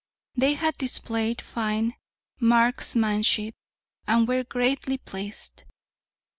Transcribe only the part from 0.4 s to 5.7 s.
had displayed fine marksmanship and were greatly pleased.